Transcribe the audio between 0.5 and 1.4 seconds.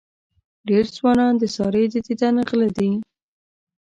ډېر ځوانان